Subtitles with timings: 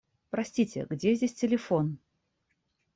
[0.31, 1.99] Простите, где здесь телефон?